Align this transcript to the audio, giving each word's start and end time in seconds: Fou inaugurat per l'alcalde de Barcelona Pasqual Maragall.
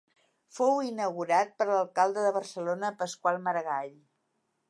Fou 0.59 0.79
inaugurat 0.85 1.51
per 1.59 1.67
l'alcalde 1.71 2.25
de 2.27 2.33
Barcelona 2.39 2.91
Pasqual 3.05 3.39
Maragall. 3.49 3.95